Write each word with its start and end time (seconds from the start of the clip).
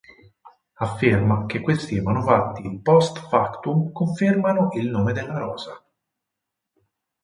Afferma 0.79 1.45
che 1.45 1.61
questi 1.61 2.01
manufatti 2.01 2.79
post 2.81 3.19
factum 3.27 3.91
confermano 3.91 4.69
"Il 4.71 4.89
nome 4.89 5.13
della 5.13 5.37
rosa". 5.37 5.79